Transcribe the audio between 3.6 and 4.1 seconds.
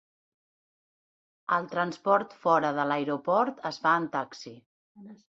es fa en